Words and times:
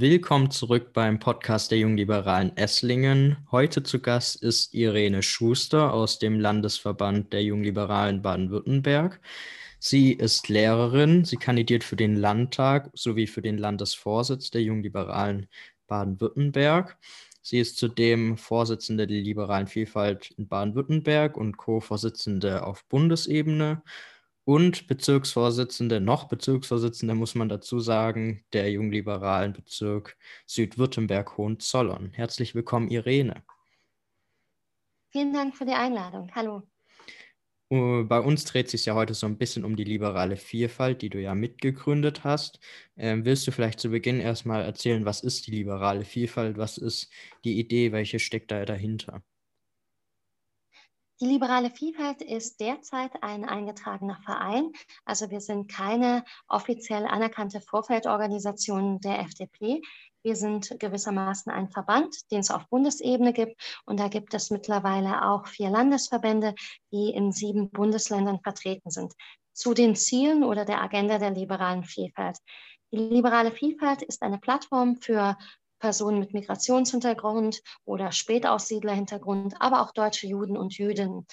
Willkommen 0.00 0.52
zurück 0.52 0.92
beim 0.92 1.18
Podcast 1.18 1.72
der 1.72 1.78
Jungliberalen 1.78 2.56
Esslingen. 2.56 3.36
Heute 3.50 3.82
zu 3.82 3.98
Gast 3.98 4.40
ist 4.40 4.72
Irene 4.72 5.24
Schuster 5.24 5.92
aus 5.92 6.20
dem 6.20 6.38
Landesverband 6.38 7.32
der 7.32 7.42
Jungliberalen 7.42 8.22
Baden-Württemberg. 8.22 9.20
Sie 9.80 10.12
ist 10.12 10.48
Lehrerin, 10.48 11.24
sie 11.24 11.36
kandidiert 11.36 11.82
für 11.82 11.96
den 11.96 12.14
Landtag 12.14 12.90
sowie 12.94 13.26
für 13.26 13.42
den 13.42 13.58
Landesvorsitz 13.58 14.52
der 14.52 14.62
Jungliberalen 14.62 15.48
Baden-Württemberg. 15.88 16.96
Sie 17.42 17.58
ist 17.58 17.76
zudem 17.76 18.36
Vorsitzende 18.36 19.08
der 19.08 19.18
liberalen 19.18 19.66
Vielfalt 19.66 20.30
in 20.36 20.46
Baden-Württemberg 20.46 21.36
und 21.36 21.56
Co-Vorsitzende 21.56 22.64
auf 22.64 22.84
Bundesebene 22.84 23.82
und 24.48 24.86
Bezirksvorsitzende, 24.86 26.00
noch 26.00 26.24
Bezirksvorsitzende 26.24 27.14
muss 27.14 27.34
man 27.34 27.50
dazu 27.50 27.80
sagen, 27.80 28.46
der 28.54 28.70
jungliberalen 28.70 29.52
Bezirk 29.52 30.16
Südwürttemberg-Hohenzollern. 30.46 32.12
Herzlich 32.14 32.54
willkommen, 32.54 32.88
Irene. 32.88 33.42
Vielen 35.10 35.34
Dank 35.34 35.54
für 35.54 35.66
die 35.66 35.74
Einladung. 35.74 36.30
Hallo. 36.34 36.62
Uh, 37.70 38.04
bei 38.04 38.20
uns 38.20 38.46
dreht 38.46 38.70
sich 38.70 38.86
ja 38.86 38.94
heute 38.94 39.12
so 39.12 39.26
ein 39.26 39.36
bisschen 39.36 39.66
um 39.66 39.76
die 39.76 39.84
liberale 39.84 40.38
Vielfalt, 40.38 41.02
die 41.02 41.10
du 41.10 41.20
ja 41.20 41.34
mitgegründet 41.34 42.24
hast. 42.24 42.58
Ähm, 42.96 43.26
willst 43.26 43.46
du 43.46 43.52
vielleicht 43.52 43.80
zu 43.80 43.90
Beginn 43.90 44.18
erstmal 44.18 44.62
erzählen, 44.62 45.04
was 45.04 45.20
ist 45.20 45.46
die 45.46 45.50
liberale 45.50 46.06
Vielfalt? 46.06 46.56
Was 46.56 46.78
ist 46.78 47.12
die 47.44 47.58
Idee? 47.60 47.92
Welche 47.92 48.18
steckt 48.18 48.50
da 48.50 48.64
dahinter? 48.64 49.22
Die 51.20 51.26
liberale 51.26 51.70
Vielfalt 51.70 52.22
ist 52.22 52.60
derzeit 52.60 53.10
ein 53.24 53.44
eingetragener 53.44 54.20
Verein. 54.24 54.70
Also 55.04 55.30
wir 55.30 55.40
sind 55.40 55.68
keine 55.68 56.24
offiziell 56.46 57.06
anerkannte 57.06 57.60
Vorfeldorganisation 57.60 59.00
der 59.00 59.18
FDP. 59.20 59.82
Wir 60.22 60.36
sind 60.36 60.78
gewissermaßen 60.78 61.50
ein 61.50 61.70
Verband, 61.70 62.30
den 62.30 62.38
es 62.38 62.52
auf 62.52 62.68
Bundesebene 62.68 63.32
gibt. 63.32 63.60
Und 63.84 63.98
da 63.98 64.06
gibt 64.06 64.32
es 64.32 64.50
mittlerweile 64.50 65.24
auch 65.24 65.48
vier 65.48 65.70
Landesverbände, 65.70 66.54
die 66.92 67.10
in 67.10 67.32
sieben 67.32 67.68
Bundesländern 67.70 68.38
vertreten 68.40 68.90
sind. 68.90 69.12
Zu 69.52 69.74
den 69.74 69.96
Zielen 69.96 70.44
oder 70.44 70.64
der 70.64 70.80
Agenda 70.80 71.18
der 71.18 71.32
liberalen 71.32 71.82
Vielfalt. 71.82 72.38
Die 72.92 72.96
liberale 72.96 73.50
Vielfalt 73.50 74.02
ist 74.02 74.22
eine 74.22 74.38
Plattform 74.38 74.96
für 74.96 75.36
Personen 75.78 76.18
mit 76.18 76.32
Migrationshintergrund 76.32 77.62
oder 77.84 78.12
Spätaussiedlerhintergrund, 78.12 79.54
aber 79.60 79.82
auch 79.82 79.92
deutsche 79.92 80.26
Juden 80.26 80.56
und 80.56 80.76
Jüdinnen. 80.76 81.26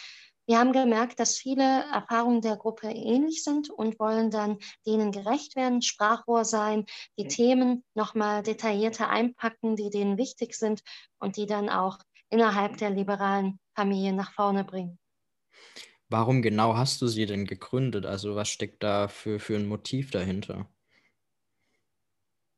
Wir 0.48 0.60
haben 0.60 0.74
gemerkt, 0.74 1.20
dass 1.20 1.38
viele 1.38 1.64
Erfahrungen 1.92 2.42
der 2.42 2.56
Gruppe 2.56 2.88
ähnlich 2.88 3.44
sind 3.44 3.72
und 3.72 4.00
wollen 4.00 4.30
dann 4.30 4.60
denen 4.86 5.12
gerecht 5.12 5.56
werden, 5.56 5.82
Sprachrohr 5.82 6.46
sein, 6.46 6.86
die 7.18 7.28
Themen 7.28 7.84
nochmal 7.96 8.44
detaillierter 8.44 9.10
einpacken, 9.10 9.76
die 9.76 9.90
denen 9.90 10.20
wichtig 10.20 10.54
sind 10.54 10.82
und 11.18 11.38
die 11.38 11.48
dann 11.48 11.70
auch 11.70 11.98
innerhalb 12.30 12.78
der 12.78 12.92
liberalen 12.92 13.60
Familie 13.74 14.14
nach 14.14 14.34
vorne 14.34 14.64
bringen. 14.64 15.00
Warum 16.10 16.44
genau 16.44 16.76
hast 16.76 17.02
du 17.02 17.08
sie 17.08 17.26
denn 17.26 17.46
gegründet? 17.46 18.06
Also 18.06 18.36
was 18.36 18.50
steckt 18.50 18.84
da 18.84 19.08
für, 19.08 19.40
für 19.40 19.56
ein 19.56 19.68
Motiv 19.68 20.12
dahinter? 20.12 20.70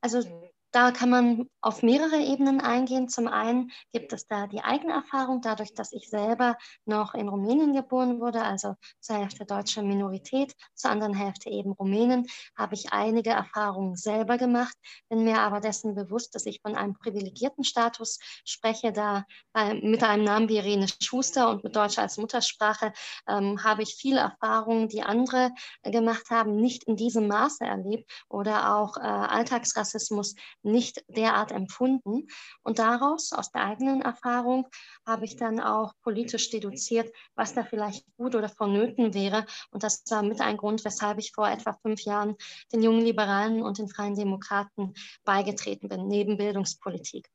Also 0.02 0.47
da 0.78 0.92
kann 0.92 1.09
man 1.09 1.50
auf 1.59 1.81
mehrere 1.81 2.17
Ebenen 2.17 2.61
eingehen. 2.61 3.09
Zum 3.09 3.28
einen 3.28 3.72
gibt 3.94 4.14
es 4.14 4.28
da 4.28 4.45
die 4.45 4.61
Eigenerfahrung, 4.61 5.42
dadurch, 5.42 5.73
dass 5.73 5.92
ich 5.92 6.08
selber 6.08 6.56
noch 6.86 7.16
in 7.16 7.28
Rumänien 7.28 7.73
geboren 7.73 8.22
wurde, 8.22 8.44
also 8.44 8.75
zur 9.00 9.17
Hälfte 9.17 9.44
deutsche 9.44 9.81
Minorität, 9.81 10.53
zur 10.75 10.92
anderen 10.92 11.16
Hälfte 11.16 11.50
eben 11.50 11.72
Rumänen, 11.72 12.27
habe 12.55 12.76
ich 12.76 12.93
einige 12.93 13.32
Erfahrungen 13.32 13.95
selber 13.95 14.38
gemacht, 14.38 14.76
bin 15.10 15.23
mir 15.23 15.39
aber 15.39 15.61
dessen 15.61 15.95
bewusst, 15.95 16.36
dass 16.36 16.45
ich 16.45 16.61
von 16.61 16.76
einem 16.76 16.94
privilegierten 16.94 17.64
Status 17.64 18.20
spreche, 18.45 18.92
da 18.94 19.26
äh, 19.55 19.73
mit 19.73 20.04
einem 20.04 20.26
Namen 20.26 20.48
wie 20.48 20.58
Irene 20.58 20.86
Schuster 21.02 21.49
und 21.49 21.64
mit 21.64 21.76
Deutsch 21.76 21.98
als 21.98 22.17
Muttersprache 22.17 22.94
ähm, 23.27 23.64
habe 23.64 23.82
ich 23.82 23.95
viele 23.95 24.20
Erfahrungen, 24.20 24.89
die 24.89 25.02
andere 25.02 25.49
äh, 25.82 25.89
gemacht 25.89 26.30
haben, 26.30 26.55
nicht 26.55 26.83
in 26.83 26.95
diesem 26.95 27.27
Maße 27.27 27.64
erlebt 27.64 28.11
oder 28.30 28.76
auch 28.76 28.98
äh, 28.98 29.02
Alltagsrassismus 29.02 30.36
nicht 30.67 31.04
derart 31.08 31.52
empfunden. 31.52 32.28
Und 32.64 32.80
daraus, 32.80 33.33
aus 33.33 33.52
der 33.52 33.64
eigenen 33.64 34.02
Erfahrung, 34.02 34.67
habe 35.05 35.26
ich 35.26 35.36
dann 35.38 35.60
auch 35.60 35.94
politisch 36.04 36.50
deduziert, 36.50 37.11
was 37.36 37.54
da 37.54 37.64
vielleicht 37.64 38.05
gut 38.17 38.36
oder 38.36 38.50
vonnöten 38.50 39.14
wäre. 39.14 39.45
Und 39.72 39.83
das 39.83 40.04
war 40.10 40.23
mit 40.23 40.42
ein 40.42 40.58
Grund, 40.58 40.86
weshalb 40.86 41.20
ich 41.20 41.32
vor 41.33 41.50
etwa 41.50 41.73
fünf 41.82 42.02
Jahren 42.02 42.36
den 42.72 42.83
jungen 42.83 43.02
Liberalen 43.02 43.61
und 43.61 43.77
den 43.77 43.88
Freien 43.88 44.16
Demokraten 44.16 44.94
beigetreten 45.23 45.89
bin, 45.89 46.08
neben 46.08 46.38
Bildungspolitik. 46.38 47.30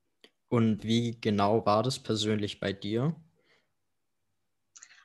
Und 0.49 0.85
wie 0.85 1.19
genau 1.21 1.65
war 1.65 1.83
das 1.83 1.99
persönlich 1.99 2.61
bei 2.61 2.73
dir? 2.73 3.17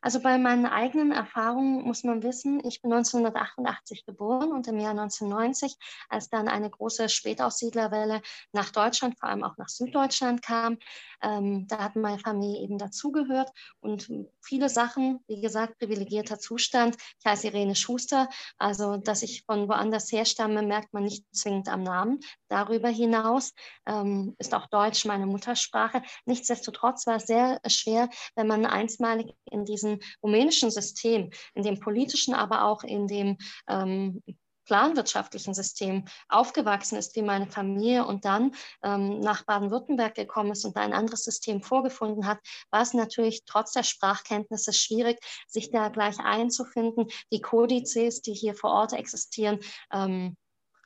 Also 0.08 0.22
bei 0.22 0.38
meinen 0.38 0.66
eigenen 0.66 1.12
Erfahrungen 1.12 1.84
muss 1.84 2.06
man 2.06 2.24
wissen, 2.24 2.66
ich 2.66 2.82
bin 2.82 2.94
1988 2.94 4.06
geboren 4.06 4.54
und 4.54 4.66
im 4.70 4.80
Jahr 4.80 4.92
1990, 4.92 5.76
als 6.08 6.30
dann 6.30 6.48
eine 6.48 6.70
große 6.70 7.10
Spätaussiedlerwelle 7.10 8.22
nach 8.54 8.70
Deutschland, 8.70 9.20
vor 9.20 9.28
allem 9.28 9.44
auch 9.44 9.58
nach 9.58 9.68
Süddeutschland 9.68 10.42
kam, 10.42 10.78
ähm, 11.22 11.68
da 11.68 11.80
hat 11.80 11.98
meine 11.98 12.20
Familie 12.20 12.62
eben 12.62 12.78
dazugehört 12.78 13.52
und 13.82 14.10
viele 14.42 14.70
Sachen, 14.70 15.20
wie 15.28 15.42
gesagt, 15.42 15.78
privilegierter 15.80 16.40
Zustand. 16.40 16.96
Ich 17.20 17.26
heiße 17.26 17.48
Irene 17.48 17.76
Schuster, 17.76 18.30
also 18.58 18.96
dass 18.96 19.24
ich 19.24 19.44
von 19.46 19.68
woanders 19.68 20.10
herstamme, 20.10 20.62
merkt 20.62 20.94
man 20.94 21.04
nicht 21.04 21.26
zwingend 21.36 21.68
am 21.68 21.84
Namen. 21.84 22.22
Darüber 22.48 22.88
hinaus 22.88 23.54
ähm, 23.86 24.36
ist 24.38 24.54
auch 24.54 24.68
Deutsch 24.68 25.04
meine 25.04 25.26
Muttersprache. 25.26 26.02
Nichtsdestotrotz 26.26 27.06
war 27.08 27.18
es 27.18 27.26
sehr 27.26 27.60
schwer, 27.68 28.10
wenn 28.36 28.48
man 28.48 28.66
einstmalig 28.66 29.34
in 29.52 29.66
diesen 29.66 29.97
rumänischen 30.24 30.72
System, 30.72 31.30
in 31.54 31.64
dem 31.64 31.80
politischen, 31.80 32.34
aber 32.34 32.66
auch 32.66 32.84
in 32.84 33.08
dem 33.08 33.38
ähm, 33.68 34.22
planwirtschaftlichen 34.68 35.54
System 35.54 36.06
aufgewachsen 36.30 36.98
ist 36.98 37.16
wie 37.16 37.22
meine 37.22 37.48
Familie 37.48 38.06
und 38.06 38.26
dann 38.26 38.54
ähm, 38.84 39.20
nach 39.20 39.46
Baden-Württemberg 39.46 40.14
gekommen 40.14 40.52
ist 40.52 40.66
und 40.66 40.76
ein 40.76 40.94
anderes 40.94 41.24
System 41.24 41.64
vorgefunden 41.64 42.28
hat, 42.28 42.40
war 42.70 42.82
es 42.82 42.94
natürlich 42.94 43.44
trotz 43.46 43.72
der 43.72 43.84
Sprachkenntnisse 43.84 44.74
schwierig, 44.74 45.20
sich 45.48 45.72
da 45.72 45.90
gleich 45.90 46.20
einzufinden, 46.20 47.08
die 47.32 47.42
Kodizes, 47.42 48.22
die 48.22 48.34
hier 48.34 48.54
vor 48.54 48.72
Ort 48.72 48.94
existieren, 48.94 49.60
ähm, 49.92 50.36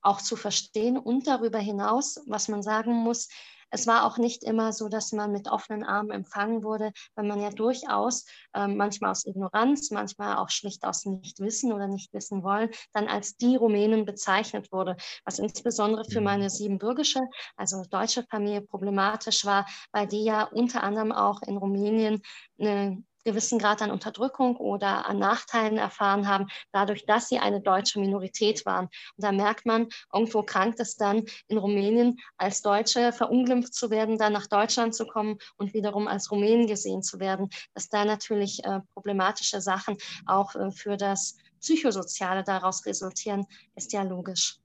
auch 0.04 0.22
zu 0.22 0.36
verstehen 0.36 0.98
und 0.98 1.28
darüber 1.28 1.60
hinaus, 1.60 2.20
was 2.26 2.48
man 2.48 2.64
sagen 2.64 2.94
muss, 2.94 3.28
es 3.72 3.88
war 3.88 4.06
auch 4.06 4.18
nicht 4.18 4.44
immer 4.44 4.74
so, 4.74 4.90
dass 4.90 5.12
man 5.12 5.32
mit 5.32 5.48
offenen 5.48 5.84
Armen 5.84 6.12
empfangen 6.12 6.64
wurde, 6.64 6.92
weil 7.16 7.26
man 7.26 7.42
ja 7.42 7.50
durchaus 7.50 8.26
äh, 8.54 8.68
manchmal 8.68 9.12
aus 9.12 9.26
Ignoranz, 9.26 9.92
manchmal 9.92 10.38
auch 10.38 10.50
schlicht 10.50 10.84
aus 10.84 11.06
Nichtwissen 11.06 11.74
oder 11.74 11.88
nicht 11.88 12.14
wissen 12.14 12.44
wollen, 12.44 12.70
dann 12.94 13.08
als 13.08 13.38
die 13.38 13.56
Rumänen 13.56 14.06
bezeichnet 14.06 14.72
wurde, 14.72 14.98
was 15.26 15.40
insbesondere 15.40 16.06
für 16.06 16.22
meine 16.22 16.46
mhm. 16.46 16.50
siebenbürgische, 16.50 17.22
also 17.56 17.84
deutsche 17.90 18.24
Familie 18.30 18.62
problematisch 18.62 19.46
war, 19.46 19.66
weil 19.92 20.08
die 20.08 20.24
ja 20.24 20.44
unter 20.44 20.84
anderem 20.84 21.12
auch 21.12 21.42
in 21.42 21.58
Rumänien 21.58 22.22
eine 22.60 23.04
gewissen 23.24 23.60
Grad 23.60 23.82
an 23.82 23.92
Unterdrückung 23.92 24.56
oder 24.58 25.08
an 25.08 25.20
Nachteilen 25.20 25.78
erfahren 25.78 26.28
haben, 26.28 26.48
dadurch, 26.72 27.06
dass 27.06 27.30
sie 27.30 27.40
eine 27.40 27.62
deutsche 27.62 28.00
Minorität 28.00 28.66
waren. 28.66 28.86
Und 28.86 29.24
da 29.24 29.32
merkt 29.32 29.66
man, 29.66 29.88
irgendwo 30.14 30.44
krankt 30.44 30.80
es 30.80 30.96
dann 30.96 31.26
in 31.48 31.58
Rumänien 31.58 32.18
als 32.38 32.62
Deutsche 32.62 33.12
verunglimpft 33.12 33.74
zu 33.74 33.90
werden, 33.90 34.18
dann 34.18 34.34
nach 34.34 34.48
Deutschland 34.48 34.96
zu 34.96 35.06
kommen 35.06 35.38
und 35.58 35.74
wiederum 35.74 36.08
als 36.08 36.32
Rumänen 36.32 36.68
gesehen 36.68 37.04
zu 37.04 37.20
werden, 37.20 37.50
dass 37.74 37.90
da 37.90 38.06
natürlich 38.06 38.64
äh, 38.64 38.80
problematische 38.94 39.62
Sachen 39.62 39.98
auch 40.26 40.56
äh, 40.56 40.72
für 40.72 40.98
das 40.98 41.38
Psychosoziale 41.60 42.44
daraus 42.44 42.86
resultieren, 42.86 43.46
ist 43.76 43.94
ja 43.94 44.02
logisch. 44.04 44.58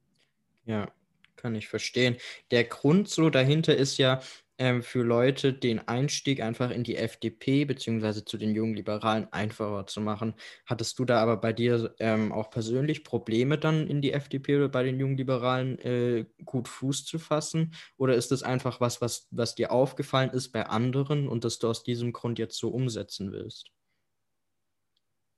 Ja, 0.65 0.91
kann 1.37 1.55
ich 1.55 1.69
verstehen. 1.69 2.17
Der 2.51 2.65
Grund 2.65 3.09
so 3.09 3.31
dahinter 3.31 3.77
ist 3.77 3.99
ja, 3.99 4.21
ähm, 4.59 4.83
für 4.83 5.03
Leute 5.03 5.53
den 5.53 5.87
Einstieg 5.89 6.41
einfach 6.41 6.71
in 6.71 6.83
die 6.85 6.97
FDP 6.97 7.65
beziehungsweise 7.65 8.25
zu 8.25 8.39
den 8.39 8.55
jungen 8.55 8.75
Liberalen 8.75 9.33
einfacher 9.33 9.87
zu 9.87 10.01
machen. 10.01 10.35
Hattest 10.65 10.99
du 10.99 11.05
da 11.05 11.21
aber 11.23 11.37
bei 11.39 11.53
dir 11.53 11.95
ähm, 11.99 12.33
auch 12.33 12.51
persönlich 12.51 13.05
Probleme 13.05 13.59
dann 13.59 13.87
in 13.87 14.01
die 14.03 14.13
FDP 14.13 14.57
oder 14.57 14.69
bei 14.69 14.83
den 14.83 14.99
jungen 14.99 15.17
Liberalen 15.17 15.79
äh, 15.81 16.27
gut 16.45 16.69
Fuß 16.69 17.05
zu 17.05 17.19
fassen? 17.19 17.75
Oder 17.97 18.15
ist 18.15 18.31
das 18.33 18.43
einfach 18.43 18.81
was, 18.81 19.01
was, 19.01 19.29
was 19.31 19.55
dir 19.55 19.73
aufgefallen 19.73 20.31
ist 20.31 20.51
bei 20.53 20.67
anderen 20.67 21.29
und 21.29 21.45
das 21.45 21.59
du 21.59 21.69
aus 21.69 21.83
diesem 21.83 22.13
Grund 22.13 22.39
jetzt 22.39 22.59
so 22.59 22.69
umsetzen 22.71 23.33
willst? 23.33 23.76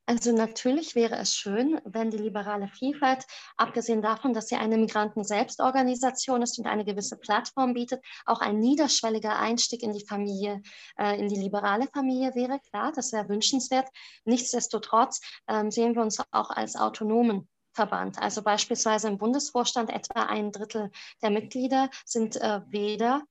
Also 0.09 0.33
natürlich 0.33 0.95
wäre 0.95 1.17
es 1.17 1.37
schön, 1.37 1.83
wenn 1.85 2.11
die 2.11 2.17
liberale 2.17 2.69
Vielfalt, 2.69 3.27
abgesehen 3.59 4.01
davon, 4.01 4.33
dass 4.33 4.49
sie 4.49 4.57
eine 4.57 4.79
Migranten-Selbstorganisation 4.79 6.41
ist 6.41 6.59
und 6.59 6.67
eine 6.67 6.87
gewisse 6.87 7.19
Plattform 7.19 7.75
bietet, 7.75 8.03
auch 8.25 8.41
ein 8.41 8.59
niederschwelliger 8.59 9.39
Einstieg 9.39 9.83
in 9.83 9.93
die 9.93 10.07
Familie, 10.07 10.63
äh, 10.99 11.21
in 11.21 11.29
die 11.29 11.39
liberale 11.39 11.89
Familie 11.89 12.35
wäre. 12.35 12.59
Klar, 12.71 12.91
das 12.97 13.13
wäre 13.13 13.29
wünschenswert. 13.29 13.87
Nichtsdestotrotz 14.25 15.21
äh, 15.47 15.71
sehen 15.71 15.95
wir 15.95 16.01
uns 16.01 16.23
auch 16.31 16.49
als 16.49 16.77
autonomen 16.77 17.47
Verband. 17.75 18.19
Also 18.19 18.41
beispielsweise 18.41 19.09
im 19.09 19.19
Bundesvorstand 19.19 19.91
etwa 19.91 20.23
ein 20.23 20.53
Drittel 20.53 20.91
der 21.21 21.29
Mitglieder 21.29 21.91
sind 22.07 22.37
äh, 22.37 22.63
weder 22.69 23.25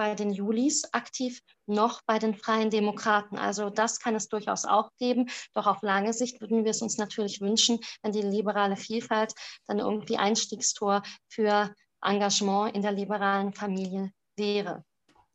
bei 0.00 0.14
den 0.14 0.30
Julis 0.30 0.84
aktiv 0.94 1.42
noch 1.66 2.00
bei 2.06 2.18
den 2.18 2.34
Freien 2.34 2.70
Demokraten. 2.70 3.36
Also 3.36 3.68
das 3.68 4.00
kann 4.00 4.14
es 4.14 4.28
durchaus 4.28 4.64
auch 4.64 4.88
geben. 4.96 5.28
Doch 5.52 5.66
auf 5.66 5.82
lange 5.82 6.14
Sicht 6.14 6.40
würden 6.40 6.64
wir 6.64 6.70
es 6.70 6.80
uns 6.80 6.96
natürlich 6.96 7.42
wünschen, 7.42 7.80
wenn 8.02 8.12
die 8.12 8.22
liberale 8.22 8.76
Vielfalt 8.76 9.34
dann 9.66 9.78
irgendwie 9.78 10.16
Einstiegstor 10.16 11.02
für 11.28 11.74
Engagement 12.00 12.74
in 12.74 12.80
der 12.80 12.92
liberalen 12.92 13.52
Familie 13.52 14.10
wäre. 14.38 14.86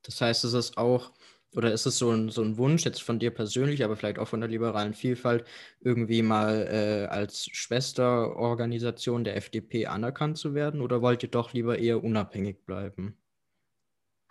Das 0.01 0.19
heißt, 0.19 0.43
es 0.45 0.53
ist 0.53 0.79
auch, 0.79 1.11
oder 1.55 1.71
ist 1.71 1.85
es 1.85 1.99
so 1.99 2.09
ein, 2.09 2.29
so 2.29 2.41
ein 2.41 2.57
Wunsch 2.57 2.85
jetzt 2.85 3.03
von 3.03 3.19
dir 3.19 3.29
persönlich, 3.29 3.83
aber 3.83 3.95
vielleicht 3.95 4.17
auch 4.17 4.27
von 4.27 4.39
der 4.41 4.49
liberalen 4.49 4.95
Vielfalt, 4.95 5.45
irgendwie 5.81 6.23
mal 6.23 6.67
äh, 6.71 7.05
als 7.13 7.45
Schwesterorganisation 7.51 9.25
der 9.25 9.37
FDP 9.37 9.85
anerkannt 9.85 10.39
zu 10.39 10.55
werden? 10.55 10.81
Oder 10.81 11.03
wollt 11.03 11.21
ihr 11.21 11.29
doch 11.29 11.53
lieber 11.53 11.77
eher 11.77 12.03
unabhängig 12.03 12.65
bleiben? 12.65 13.19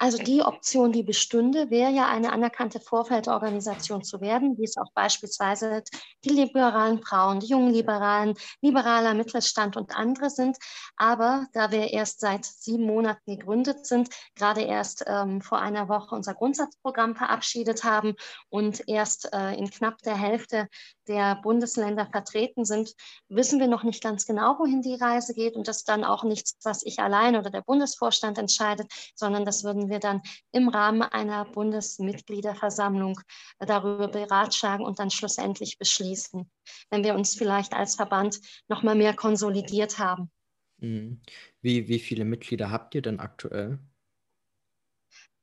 Also 0.05 0.19
die 0.19 0.43
Option, 0.43 0.93
die 0.93 1.03
bestünde, 1.03 1.71
wäre 1.71 1.91
ja 1.91 2.06
eine 2.06 2.31
anerkannte 2.31 2.79
Vorfeldorganisation 2.79 4.05
zu 4.05 4.21
werden, 4.21 4.59
wie 4.59 4.65
es 4.65 4.77
auch 4.77 4.93
beispielsweise 4.93 5.83
die 6.27 6.29
liberalen 6.29 7.01
Frauen, 7.03 7.41
die 7.41 7.47
jungen 7.47 7.73
Liberalen, 7.73 8.35
liberaler 8.61 9.15
Mittelstand 9.15 9.79
und 9.79 9.97
andere 9.97 10.29
sind. 10.29 10.59
Aber 10.97 11.47
da 11.55 11.71
wir 11.71 11.91
erst 11.91 12.21
seit 12.21 12.45
sieben 12.45 12.85
Monaten 12.85 13.39
gegründet 13.39 13.87
sind, 13.87 14.11
gerade 14.37 14.61
erst 14.61 15.05
ähm, 15.06 15.41
vor 15.41 15.62
einer 15.62 15.89
Woche 15.89 16.15
unser 16.15 16.35
Grundsatzprogramm 16.35 17.17
verabschiedet 17.17 17.83
haben 17.83 18.15
und 18.50 18.87
erst 18.87 19.33
äh, 19.33 19.55
in 19.55 19.71
knapp 19.71 20.03
der 20.03 20.19
Hälfte 20.19 20.69
der 21.09 21.37
Bundesländer 21.37 22.07
vertreten 22.07 22.65
sind, 22.65 22.95
wissen 23.29 23.61
wir 23.61 23.69
noch 23.69 23.85
nicht 23.85 24.03
ganz 24.03 24.27
genau, 24.27 24.59
wohin 24.59 24.83
die 24.83 24.95
Reise 24.97 25.35
geht. 25.35 25.57
Und 25.57 25.69
das 25.69 25.79
ist 25.79 25.89
dann 25.89 26.05
auch 26.05 26.25
nichts, 26.25 26.57
was 26.62 26.83
ich 26.85 26.99
allein 26.99 27.37
oder 27.37 27.50
der 27.50 27.62
Bundesvorstand 27.62 28.39
entscheidet, 28.39 28.93
sondern 29.15 29.45
das 29.45 29.65
würden 29.65 29.89
wir 29.89 29.94
dann 30.00 30.23
im 30.52 30.69
Rahmen 30.69 31.02
einer 31.02 31.44
Bundesmitgliederversammlung 31.44 33.20
darüber 33.58 34.08
beratschlagen 34.08 34.85
und 34.85 34.99
dann 34.99 35.11
schlussendlich 35.11 35.79
beschließen, 35.79 36.50
wenn 36.91 37.05
wir 37.05 37.14
uns 37.14 37.35
vielleicht 37.35 37.75
als 37.75 37.94
Verband 37.94 38.41
noch 38.69 38.82
mal 38.82 38.94
mehr 38.94 39.14
konsolidiert 39.14 39.99
haben. 39.99 40.31
Mhm. 40.79 41.20
Wie, 41.61 41.88
wie 41.88 41.99
viele 41.99 42.25
Mitglieder 42.25 42.70
habt 42.70 42.94
ihr 42.94 43.02
denn 43.02 43.20
aktuell? 43.20 43.79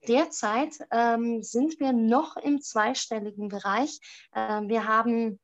Derzeit 0.08 0.80
ähm, 0.92 1.44
sind 1.44 1.80
wir 1.80 1.94
noch 1.94 2.36
im 2.38 2.60
zweistelligen 2.60 3.50
Bereich. 3.50 4.00
Ähm, 4.36 4.68
wir 4.68 4.88
haben 4.88 5.40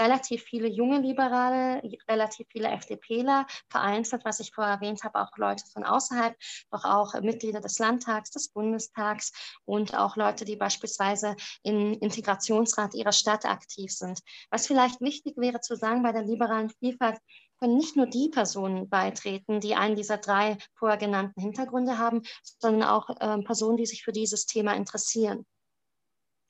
relativ 0.00 0.42
viele 0.42 0.68
junge 0.68 0.98
Liberale, 0.98 1.82
relativ 2.08 2.48
viele 2.50 2.68
FDPler, 2.68 3.46
vereinzelt, 3.68 4.24
was 4.24 4.40
ich 4.40 4.52
vorher 4.52 4.74
erwähnt 4.74 5.04
habe, 5.04 5.20
auch 5.20 5.36
Leute 5.36 5.64
von 5.72 5.84
außerhalb, 5.84 6.34
doch 6.70 6.84
auch 6.84 7.14
Mitglieder 7.20 7.60
des 7.60 7.78
Landtags, 7.78 8.30
des 8.30 8.48
Bundestags 8.48 9.32
und 9.64 9.94
auch 9.94 10.16
Leute, 10.16 10.44
die 10.44 10.56
beispielsweise 10.56 11.36
im 11.62 11.92
Integrationsrat 12.00 12.94
ihrer 12.94 13.12
Stadt 13.12 13.44
aktiv 13.44 13.92
sind. 13.92 14.20
Was 14.50 14.66
vielleicht 14.66 15.00
wichtig 15.00 15.36
wäre 15.36 15.60
zu 15.60 15.76
sagen 15.76 16.02
bei 16.02 16.12
der 16.12 16.24
liberalen 16.24 16.70
Vielfalt, 16.70 17.18
können 17.60 17.76
nicht 17.76 17.96
nur 17.96 18.06
die 18.06 18.30
Personen 18.30 18.88
beitreten, 18.88 19.60
die 19.60 19.74
einen 19.74 19.94
dieser 19.94 20.16
drei 20.16 20.56
vorher 20.74 20.96
genannten 20.96 21.40
Hintergründe 21.40 21.98
haben, 21.98 22.22
sondern 22.42 22.88
auch 22.88 23.10
äh, 23.20 23.42
Personen, 23.42 23.76
die 23.76 23.86
sich 23.86 24.02
für 24.02 24.12
dieses 24.12 24.46
Thema 24.46 24.74
interessieren. 24.74 25.44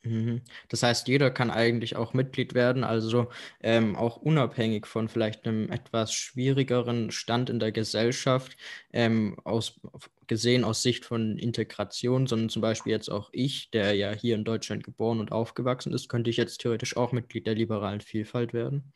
Mhm. 0.02 0.40
Das 0.70 0.82
heißt, 0.82 1.08
jeder 1.08 1.30
kann 1.30 1.50
eigentlich 1.50 1.94
auch 1.94 2.14
Mitglied 2.14 2.54
werden, 2.54 2.84
also 2.84 3.28
ähm, 3.62 3.96
auch 3.96 4.16
unabhängig 4.16 4.86
von 4.86 5.08
vielleicht 5.10 5.46
einem 5.46 5.70
etwas 5.70 6.14
schwierigeren 6.14 7.10
Stand 7.10 7.50
in 7.50 7.58
der 7.58 7.70
Gesellschaft, 7.70 8.56
ähm, 8.94 9.38
aus, 9.44 9.78
gesehen 10.26 10.64
aus 10.64 10.82
Sicht 10.82 11.04
von 11.04 11.36
Integration, 11.36 12.26
sondern 12.26 12.48
zum 12.48 12.62
Beispiel 12.62 12.92
jetzt 12.92 13.10
auch 13.10 13.28
ich, 13.32 13.70
der 13.72 13.92
ja 13.94 14.12
hier 14.12 14.36
in 14.36 14.44
Deutschland 14.44 14.84
geboren 14.84 15.20
und 15.20 15.32
aufgewachsen 15.32 15.92
ist, 15.92 16.08
könnte 16.08 16.30
ich 16.30 16.38
jetzt 16.38 16.62
theoretisch 16.62 16.96
auch 16.96 17.12
Mitglied 17.12 17.46
der 17.46 17.54
liberalen 17.54 18.00
Vielfalt 18.00 18.54
werden 18.54 18.92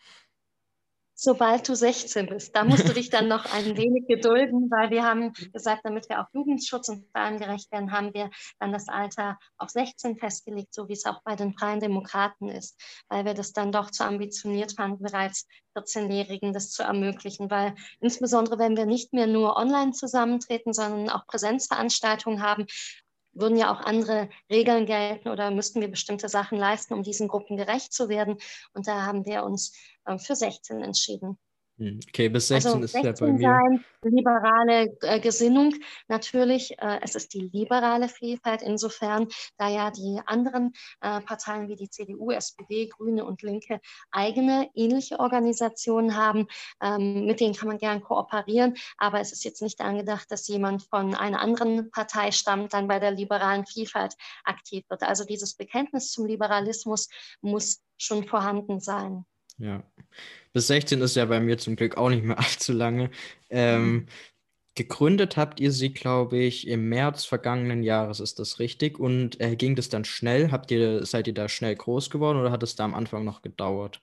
sobald 1.14 1.68
du 1.68 1.74
16 1.74 2.26
bist. 2.26 2.54
Da 2.54 2.64
musst 2.64 2.88
du 2.88 2.92
dich 2.92 3.10
dann 3.10 3.28
noch 3.28 3.44
ein 3.52 3.76
wenig 3.76 4.06
gedulden, 4.06 4.70
weil 4.70 4.90
wir 4.90 5.04
haben 5.04 5.32
gesagt, 5.52 5.82
damit 5.84 6.08
wir 6.08 6.20
auch 6.20 6.26
Jugendschutz 6.32 6.88
und 6.88 7.06
Frauen 7.12 7.38
gerecht 7.38 7.70
werden, 7.72 7.92
haben 7.92 8.12
wir 8.14 8.30
dann 8.58 8.72
das 8.72 8.88
Alter 8.88 9.38
auf 9.56 9.70
16 9.70 10.18
festgelegt, 10.18 10.74
so 10.74 10.88
wie 10.88 10.94
es 10.94 11.04
auch 11.04 11.22
bei 11.22 11.36
den 11.36 11.54
Freien 11.54 11.80
Demokraten 11.80 12.48
ist, 12.48 12.80
weil 13.08 13.24
wir 13.24 13.34
das 13.34 13.52
dann 13.52 13.72
doch 13.72 13.90
zu 13.90 14.04
ambitioniert 14.04 14.72
fanden, 14.72 15.02
bereits 15.02 15.46
14-Jährigen 15.76 16.52
das 16.52 16.70
zu 16.70 16.82
ermöglichen, 16.82 17.50
weil 17.50 17.74
insbesondere 18.00 18.58
wenn 18.58 18.76
wir 18.76 18.86
nicht 18.86 19.12
mehr 19.12 19.26
nur 19.26 19.56
online 19.56 19.92
zusammentreten, 19.92 20.72
sondern 20.72 21.10
auch 21.10 21.26
Präsenzveranstaltungen 21.26 22.42
haben, 22.42 22.66
würden 23.34 23.56
ja 23.56 23.72
auch 23.72 23.80
andere 23.80 24.28
Regeln 24.50 24.86
gelten 24.86 25.28
oder 25.28 25.50
müssten 25.50 25.80
wir 25.80 25.88
bestimmte 25.88 26.28
Sachen 26.28 26.58
leisten, 26.58 26.94
um 26.94 27.02
diesen 27.02 27.28
Gruppen 27.28 27.56
gerecht 27.56 27.92
zu 27.92 28.08
werden. 28.08 28.38
Und 28.72 28.86
da 28.86 29.02
haben 29.02 29.24
wir 29.26 29.44
uns 29.44 29.76
äh, 30.04 30.18
für 30.18 30.36
16 30.36 30.82
entschieden. 30.82 31.38
Hm, 31.78 31.98
okay, 32.08 32.28
bis 32.28 32.48
16 32.48 32.72
also 32.72 32.84
ist 32.84 32.92
16 32.92 33.04
ja 33.04 33.12
bei 33.18 33.32
mir. 33.32 33.40
Sein, 33.40 33.84
liberale 34.02 34.96
äh, 35.02 35.18
Gesinnung. 35.18 35.74
Natürlich, 36.06 36.78
äh, 36.78 37.00
es 37.02 37.16
ist 37.16 37.34
die 37.34 37.50
liberale 37.52 38.08
Vielfalt 38.08 38.62
insofern, 38.62 39.26
da 39.56 39.68
ja 39.68 39.90
die 39.90 40.20
anderen 40.26 40.72
äh, 41.00 41.20
Parteien 41.20 41.68
wie 41.68 41.74
die 41.74 41.90
CDU, 41.90 42.30
SPD, 42.30 42.86
Grüne 42.86 43.24
und 43.24 43.42
Linke 43.42 43.80
eigene 44.12 44.70
ähnliche 44.74 45.18
Organisationen 45.18 46.16
haben. 46.16 46.46
Ähm, 46.80 47.26
mit 47.26 47.40
denen 47.40 47.54
kann 47.54 47.68
man 47.68 47.78
gern 47.78 48.02
kooperieren, 48.02 48.74
aber 48.96 49.20
es 49.20 49.32
ist 49.32 49.44
jetzt 49.44 49.62
nicht 49.62 49.80
angedacht, 49.80 50.30
dass 50.30 50.46
jemand 50.46 50.84
von 50.84 51.14
einer 51.14 51.40
anderen 51.40 51.90
Partei 51.90 52.30
stammt, 52.30 52.72
dann 52.72 52.86
bei 52.86 53.00
der 53.00 53.10
liberalen 53.10 53.66
Vielfalt 53.66 54.14
aktiv 54.44 54.84
wird. 54.88 55.02
Also 55.02 55.24
dieses 55.24 55.54
Bekenntnis 55.54 56.12
zum 56.12 56.26
Liberalismus 56.26 57.08
muss 57.40 57.82
schon 57.96 58.24
vorhanden 58.24 58.78
sein. 58.78 59.24
Ja. 59.58 59.82
Bis 60.54 60.68
16 60.68 61.02
ist 61.02 61.16
ja 61.16 61.24
bei 61.26 61.40
mir 61.40 61.58
zum 61.58 61.76
Glück 61.76 61.96
auch 61.96 62.08
nicht 62.08 62.24
mehr 62.24 62.38
allzu 62.38 62.72
lange. 62.72 63.10
Ähm, 63.50 63.92
mhm. 63.92 64.06
Gegründet 64.76 65.36
habt 65.36 65.60
ihr 65.60 65.70
sie, 65.72 65.92
glaube 65.92 66.38
ich, 66.38 66.66
im 66.66 66.88
März 66.88 67.24
vergangenen 67.24 67.82
Jahres, 67.82 68.20
ist 68.20 68.38
das 68.40 68.58
richtig? 68.58 68.98
Und 68.98 69.40
äh, 69.40 69.56
ging 69.56 69.76
das 69.76 69.88
dann 69.88 70.04
schnell? 70.04 70.50
Habt 70.50 70.70
ihr, 70.70 71.04
seid 71.06 71.28
ihr 71.28 71.34
da 71.34 71.48
schnell 71.48 71.76
groß 71.76 72.10
geworden 72.10 72.38
oder 72.38 72.50
hat 72.50 72.62
es 72.62 72.74
da 72.76 72.84
am 72.84 72.94
Anfang 72.94 73.24
noch 73.24 73.42
gedauert? 73.42 74.02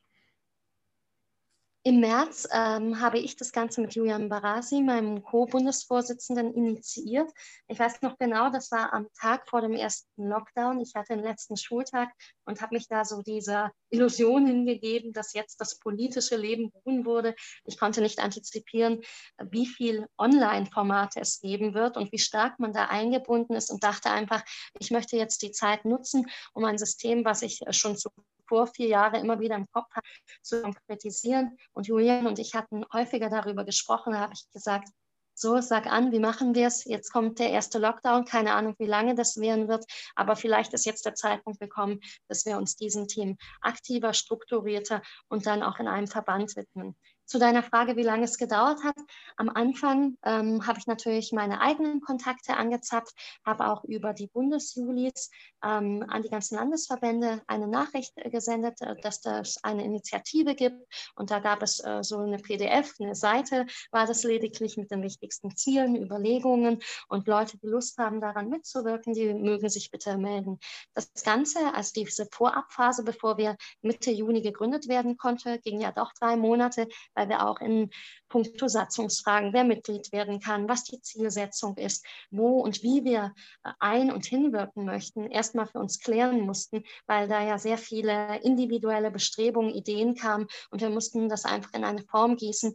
Im 1.84 2.00
März 2.00 2.48
ähm, 2.54 3.02
habe 3.02 3.18
ich 3.18 3.38
das 3.38 3.52
Ganze 3.52 3.82
mit 3.82 3.96
Julian 3.96 4.30
Barasi, 4.30 4.82
meinem 4.82 5.24
Co-Bundesvorsitzenden, 5.24 6.54
initiiert. 6.54 7.28
Ich 7.68 7.80
weiß 7.80 8.04
noch 8.04 8.20
genau, 8.20 8.52
das 8.52 8.70
war 8.70 8.94
am 8.94 9.08
Tag 9.20 9.50
vor 9.50 9.62
dem 9.62 9.74
ersten 9.74 10.28
Lockdown. 10.30 10.80
Ich 10.80 10.94
hatte 10.94 11.16
den 11.16 11.24
letzten 11.24 11.58
Schultag 11.58 12.10
und 12.46 12.62
habe 12.62 12.76
mich 12.76 12.88
da 12.88 13.04
so 13.04 13.24
dieser 13.24 13.72
Illusion 13.90 14.46
hingegeben, 14.46 15.12
dass 15.12 15.34
jetzt 15.34 15.60
das 15.60 15.80
politische 15.80 16.38
Leben 16.38 16.72
ruhen 16.86 17.04
würde. 17.04 17.34
Ich 17.66 17.80
konnte 17.80 18.02
nicht 18.02 18.20
antizipieren, 18.20 19.02
wie 19.50 19.66
viel 19.66 20.06
Online-Formate 20.20 21.20
es 21.20 21.40
geben 21.40 21.74
wird 21.74 21.98
und 21.98 22.12
wie 22.12 22.20
stark 22.20 22.60
man 22.60 22.74
da 22.74 22.90
eingebunden 22.90 23.56
ist 23.56 23.72
und 23.72 23.84
dachte 23.84 24.12
einfach, 24.12 24.44
ich 24.78 24.92
möchte 24.92 25.18
jetzt 25.18 25.42
die 25.42 25.52
Zeit 25.52 25.84
nutzen, 25.86 26.30
um 26.54 26.64
ein 26.64 26.78
System, 26.78 27.26
was 27.26 27.42
ich 27.42 27.62
schon 27.72 27.98
zu 27.98 28.12
vor 28.52 28.68
vier 28.68 28.88
Jahren 28.90 29.16
immer 29.16 29.40
wieder 29.40 29.56
im 29.56 29.66
Kopf 29.72 29.90
habe, 29.96 30.06
zu 30.42 30.62
konkretisieren. 30.62 31.58
Und 31.72 31.88
Julian 31.88 32.28
und 32.28 32.38
ich 32.38 32.54
hatten 32.54 32.84
häufiger 32.92 33.30
darüber 33.30 33.64
gesprochen, 33.64 34.12
da 34.12 34.20
habe 34.20 34.34
ich 34.34 34.44
gesagt, 34.52 34.90
so, 35.34 35.62
sag 35.62 35.88
an, 35.88 36.12
wie 36.12 36.20
machen 36.20 36.54
wir 36.54 36.68
es? 36.68 36.84
Jetzt 36.84 37.14
kommt 37.14 37.40
der 37.40 37.50
erste 37.50 37.80
Lockdown, 37.80 38.26
keine 38.26 38.54
Ahnung, 38.54 38.76
wie 38.78 38.86
lange 38.86 39.16
das 39.16 39.38
werden 39.40 39.70
wird, 39.70 39.86
aber 40.16 40.36
vielleicht 40.36 40.74
ist 40.74 40.86
jetzt 40.86 41.06
der 41.06 41.16
Zeitpunkt 41.16 41.62
gekommen, 41.62 42.02
dass 42.28 42.46
wir 42.46 42.58
uns 42.58 42.76
diesen 42.76 43.08
Themen 43.08 43.38
aktiver, 43.62 44.14
strukturierter 44.14 45.02
und 45.30 45.46
dann 45.46 45.64
auch 45.64 45.80
in 45.80 45.88
einem 45.88 46.08
Verband 46.08 46.58
widmen. 46.58 46.98
Zu 47.32 47.40
deiner 47.40 47.64
Frage, 47.64 47.96
wie 47.96 48.04
lange 48.04 48.26
es 48.26 48.38
gedauert 48.38 48.84
hat. 48.84 48.98
Am 49.38 49.48
Anfang 49.48 50.18
ähm, 50.26 50.68
habe 50.68 50.80
ich 50.80 50.86
natürlich 50.86 51.32
meine 51.32 51.62
eigenen 51.62 52.02
Kontakte 52.02 52.58
angezapft, 52.58 53.16
habe 53.46 53.70
auch 53.70 53.86
über 53.86 54.12
die 54.12 54.28
Bundesjulis 54.28 55.30
ähm, 55.64 56.04
an 56.10 56.24
die 56.24 56.30
ganzen 56.30 56.56
Landesverbände 56.56 57.42
eine 57.48 57.70
Nachricht 57.70 58.12
äh, 58.18 58.30
gesendet, 58.30 58.82
äh, 58.82 58.98
dass 59.02 59.22
das 59.22 59.64
eine 59.64 59.86
Initiative 59.86 60.56
gibt. 60.56 60.76
Und 61.16 61.32
da 61.32 61.40
gab 61.40 61.64
es 61.64 61.80
äh, 61.80 62.04
so 62.04 62.18
eine 62.18 62.36
PDF, 62.36 62.96
eine 63.00 63.16
Seite 63.16 63.66
war 63.92 64.06
das 64.06 64.24
lediglich 64.24 64.76
mit 64.76 64.92
den 64.92 65.02
wichtigsten 65.02 65.56
Zielen, 65.56 65.96
Überlegungen 65.96 66.80
und 67.08 67.30
Leute, 67.30 67.58
die 67.60 67.68
Lust 67.68 67.98
haben, 67.98 68.20
daran 68.20 68.50
mitzuwirken, 68.50 69.14
die 69.14 69.34
mögen 69.34 69.70
sich 69.70 69.90
bitte 69.90 70.18
melden. 70.18 70.60
Das 70.96 71.10
Ganze, 71.24 71.74
also 71.74 71.94
diese 71.96 72.28
Vorabphase, 72.30 73.06
bevor 73.06 73.38
wir 73.38 73.56
Mitte 73.82 74.12
Juni 74.12 74.42
gegründet 74.42 74.90
werden 74.90 75.16
konnte, 75.16 75.60
ging 75.60 75.80
ja 75.80 75.94
doch 75.94 76.12
drei 76.20 76.36
Monate, 76.36 76.90
weil 77.21 77.21
wir 77.30 77.48
auch 77.48 77.60
in 77.62 77.90
puncto 78.30 78.68
Satzungsfragen, 78.68 79.54
wer 79.54 79.64
Mitglied 79.64 80.12
werden 80.12 80.40
kann, 80.40 80.70
was 80.70 80.84
die 80.84 81.02
Zielsetzung 81.02 81.78
ist, 81.78 82.06
wo 82.30 82.60
und 82.62 82.82
wie 82.84 83.04
wir 83.04 83.34
äh, 83.64 83.72
ein- 83.80 84.12
und 84.12 84.26
hinwirken 84.26 84.86
möchten, 84.86 85.30
erstmal 85.30 85.68
für 85.68 85.80
uns 85.80 86.00
klären 86.00 86.42
mussten, 86.42 86.84
weil 87.08 87.28
da 87.28 87.44
ja 87.44 87.58
sehr 87.58 87.78
viele 87.78 88.40
individuelle 88.42 89.12
Bestrebungen, 89.12 89.74
Ideen 89.74 90.16
kamen 90.16 90.48
und 90.70 90.82
wir 90.82 90.90
mussten 90.90 91.30
das 91.30 91.46
einfach 91.46 91.74
in 91.74 91.84
eine 91.84 92.04
Form 92.04 92.38
gießen, 92.38 92.74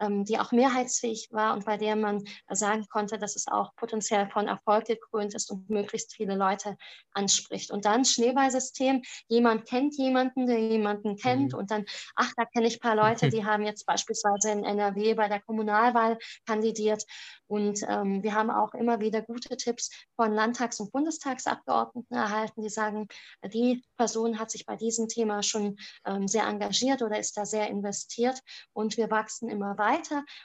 die 0.00 0.38
auch 0.38 0.52
mehrheitsfähig 0.52 1.28
war 1.30 1.54
und 1.54 1.64
bei 1.64 1.76
der 1.76 1.96
man 1.96 2.22
sagen 2.50 2.86
konnte, 2.88 3.18
dass 3.18 3.36
es 3.36 3.48
auch 3.48 3.74
potenziell 3.76 4.28
von 4.28 4.46
Erfolg 4.46 4.84
gekrönt 4.84 5.34
ist 5.34 5.50
und 5.50 5.70
möglichst 5.70 6.14
viele 6.14 6.36
Leute 6.36 6.76
anspricht. 7.12 7.70
Und 7.70 7.84
dann 7.86 8.04
Schneeballsystem, 8.04 9.02
jemand 9.28 9.66
kennt 9.66 9.96
jemanden, 9.96 10.46
der 10.46 10.58
jemanden 10.58 11.16
kennt 11.16 11.52
mhm. 11.52 11.58
und 11.58 11.70
dann, 11.70 11.84
ach, 12.14 12.32
da 12.36 12.44
kenne 12.44 12.66
ich 12.66 12.76
ein 12.76 12.80
paar 12.80 12.96
Leute, 12.96 13.30
die 13.30 13.44
haben 13.46 13.64
jetzt 13.64 13.86
beispielsweise 13.86 14.50
in 14.50 14.64
NRW 14.64 15.14
bei 15.14 15.28
der 15.28 15.40
Kommunalwahl 15.40 16.18
kandidiert 16.46 17.04
und 17.46 17.80
ähm, 17.88 18.22
wir 18.22 18.34
haben 18.34 18.50
auch 18.50 18.74
immer 18.74 19.00
wieder 19.00 19.22
gute 19.22 19.56
Tipps 19.56 19.90
von 20.16 20.32
Landtags- 20.32 20.80
und 20.80 20.92
Bundestagsabgeordneten 20.92 22.16
erhalten, 22.16 22.62
die 22.62 22.68
sagen, 22.68 23.06
die 23.44 23.82
Person 23.96 24.38
hat 24.38 24.50
sich 24.50 24.66
bei 24.66 24.76
diesem 24.76 25.08
Thema 25.08 25.42
schon 25.42 25.76
ähm, 26.04 26.28
sehr 26.28 26.46
engagiert 26.46 27.02
oder 27.02 27.18
ist 27.18 27.36
da 27.36 27.46
sehr 27.46 27.68
investiert 27.68 28.40
und 28.72 28.96
wir 28.96 29.10
wachsen 29.10 29.48
immer 29.48 29.78
weiter. 29.78 29.85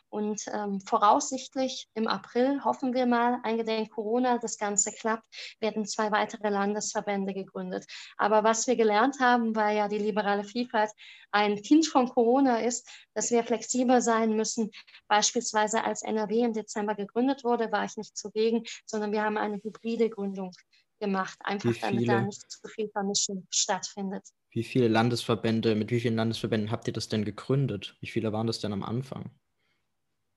Und 0.09 0.41
ähm, 0.53 0.81
voraussichtlich 0.81 1.87
im 1.93 2.07
April, 2.07 2.63
hoffen 2.63 2.93
wir 2.93 3.05
mal, 3.05 3.39
eingedenk 3.43 3.91
Corona, 3.91 4.37
das 4.37 4.57
Ganze 4.57 4.91
klappt, 4.91 5.23
werden 5.59 5.85
zwei 5.85 6.11
weitere 6.11 6.49
Landesverbände 6.49 7.33
gegründet. 7.33 7.85
Aber 8.17 8.43
was 8.43 8.67
wir 8.67 8.75
gelernt 8.75 9.19
haben, 9.19 9.55
weil 9.55 9.77
ja 9.77 9.87
die 9.87 9.97
liberale 9.97 10.43
Vielfalt 10.43 10.91
ein 11.31 11.61
Kind 11.61 11.87
von 11.87 12.09
Corona 12.09 12.61
ist, 12.61 12.89
dass 13.13 13.31
wir 13.31 13.43
flexibel 13.43 14.01
sein 14.01 14.35
müssen. 14.35 14.71
Beispielsweise 15.07 15.83
als 15.83 16.01
NRW 16.03 16.41
im 16.41 16.53
Dezember 16.53 16.95
gegründet 16.95 17.43
wurde, 17.43 17.71
war 17.71 17.85
ich 17.85 17.97
nicht 17.97 18.17
zugegen, 18.17 18.63
sondern 18.85 19.11
wir 19.11 19.23
haben 19.23 19.37
eine 19.37 19.57
hybride 19.57 20.09
Gründung 20.09 20.51
gemacht, 20.99 21.37
einfach 21.43 21.73
damit 21.81 22.07
da 22.07 22.21
nicht 22.21 22.49
zu 22.49 22.67
viel 22.67 22.89
Vermischung 22.89 23.47
stattfindet. 23.49 24.27
Wie 24.51 24.63
viele 24.63 24.89
Landesverbände, 24.89 25.75
mit 25.75 25.91
wie 25.91 26.01
vielen 26.01 26.17
Landesverbänden 26.17 26.71
habt 26.71 26.85
ihr 26.87 26.93
das 26.93 27.07
denn 27.07 27.23
gegründet? 27.23 27.95
Wie 28.01 28.07
viele 28.07 28.33
waren 28.33 28.47
das 28.47 28.59
denn 28.59 28.73
am 28.73 28.83
Anfang? 28.83 29.31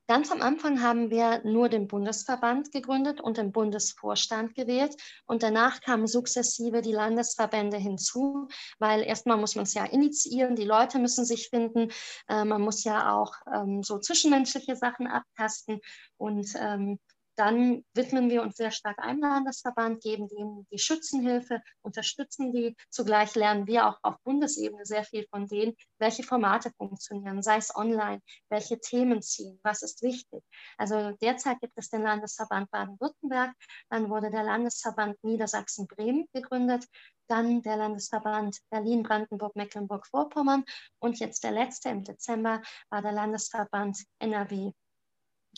Ganz 0.06 0.30
am 0.30 0.42
Anfang 0.42 0.83
haben 0.83 1.11
wir 1.11 1.40
nur 1.44 1.71
den 1.71 1.88
Bundesverband 1.88 2.71
gegründet 2.73 3.23
und 3.23 3.38
den 3.38 3.52
Bundesvorstand 3.52 4.54
gewählt. 4.54 4.94
Und 5.25 5.42
danach 5.42 5.80
kamen 5.80 6.06
sukzessive 6.06 6.83
die 6.83 6.92
Landesverbände 6.92 7.78
hinzu, 7.78 8.49
weil 8.78 9.02
erstmal 9.02 9.38
muss 9.38 9.56
man 9.56 9.62
es 9.64 9.73
ja 9.73 9.87
initiieren, 9.87 10.56
die 10.56 10.64
Leute 10.64 10.99
müssen 10.99 11.25
sich 11.25 11.49
finden, 11.49 11.90
äh, 12.28 12.44
man 12.44 12.61
muss 12.61 12.85
ja 12.85 13.14
auch 13.14 13.33
ähm, 13.52 13.83
so 13.83 13.99
zwischenmenschliche 13.99 14.76
Sachen 14.76 15.06
abtasten. 15.06 15.80
Und 16.18 16.52
ähm, 16.56 16.99
dann 17.37 17.85
widmen 17.95 18.31
wir 18.31 18.43
uns 18.43 18.57
sehr 18.57 18.71
stark 18.71 18.99
einem 18.99 19.21
Landesverband, 19.21 20.03
geben 20.03 20.29
denen 20.29 20.67
die 20.71 20.79
Schützenhilfe, 20.79 21.61
unterstützen 21.83 22.53
die. 22.53 22.76
Zugleich 22.91 23.35
lernen 23.35 23.67
wir 23.67 23.88
auch 23.88 23.99
auf 24.03 24.17
Bundesebene 24.23 24.85
sehr 24.85 25.05
viel 25.05 25.26
von 25.31 25.47
denen, 25.47 25.75
welche 25.99 26.23
Formate 26.23 26.71
funktionieren, 26.76 27.43
sei 27.43 27.57
es 27.57 27.75
online, 27.75 28.21
welche 28.49 28.79
Themen 28.81 29.23
ziehen, 29.23 29.59
was 29.62 29.83
ist 29.83 30.03
wichtig. 30.03 30.43
Also 30.79 31.12
derzeit 31.23 31.61
gibt 31.61 31.75
es 31.76 31.91
den 31.91 32.03
Landesverband 32.03 32.71
Baden-Württemberg, 32.71 33.53
dann 33.91 34.11
wurde 34.11 34.31
der 34.31 34.45
Landesverband 34.45 35.23
Niedersachsen-Bremen 35.25 36.26
gegründet, 36.33 36.87
dann 37.29 37.62
der 37.62 37.76
Landesverband 37.76 38.59
Berlin-Brandenburg-Mecklenburg-Vorpommern 38.71 40.64
und 40.99 41.19
jetzt 41.19 41.43
der 41.45 41.53
letzte 41.53 41.88
im 41.88 42.05
Dezember 42.05 42.62
war 42.91 43.03
der 43.03 43.12
Landesverband 43.12 44.05
NRW. 44.19 44.73